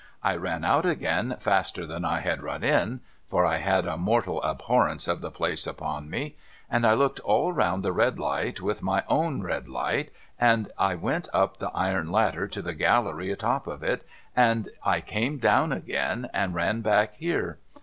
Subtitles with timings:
[0.23, 4.41] I ran out again faster than I had run in (for I had a mortal
[4.43, 6.37] abhorrence of the place upon me),
[6.71, 10.09] and I looked all round the red light with my own red light,
[10.39, 14.03] and I went up the iron ladder to the gallery atop of it,
[14.35, 17.59] and I came down again, and ran back here.